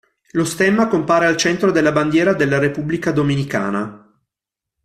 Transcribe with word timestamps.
Lo 0.31 0.45
stemma 0.45 0.87
compare 0.87 1.27
al 1.27 1.37
centro 1.37 1.69
della 1.69 1.91
bandiera 1.91 2.33
della 2.33 2.57
Repubblica 2.57 3.11
Dominicana. 3.11 4.19